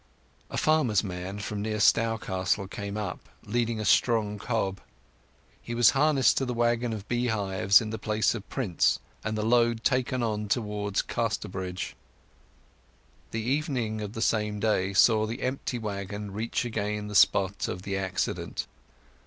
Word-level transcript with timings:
A 0.49 0.57
farmer's 0.57 1.03
man 1.03 1.37
from 1.37 1.61
near 1.61 1.79
Stourcastle 1.79 2.67
came 2.67 2.97
up, 2.97 3.19
leading 3.45 3.79
a 3.79 3.85
strong 3.85 4.39
cob. 4.39 4.81
He 5.61 5.75
was 5.75 5.91
harnessed 5.91 6.37
to 6.39 6.45
the 6.45 6.55
waggon 6.55 6.91
of 6.91 7.07
beehives 7.07 7.81
in 7.81 7.91
the 7.91 7.99
place 7.99 8.33
of 8.33 8.49
Prince, 8.49 8.99
and 9.23 9.37
the 9.37 9.45
load 9.45 9.83
taken 9.83 10.23
on 10.23 10.47
towards 10.47 11.03
Casterbridge. 11.03 11.95
The 13.29 13.43
evening 13.43 14.01
of 14.01 14.13
the 14.13 14.23
same 14.23 14.59
day 14.59 14.93
saw 14.93 15.27
the 15.27 15.43
empty 15.43 15.77
waggon 15.77 16.31
reach 16.31 16.65
again 16.65 17.07
the 17.07 17.13
spot 17.13 17.67
of 17.67 17.83
the 17.83 17.95
accident. 17.95 18.65